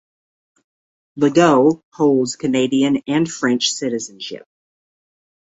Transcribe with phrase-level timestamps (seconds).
[1.19, 4.47] Legault holds Canadian and French citizenship.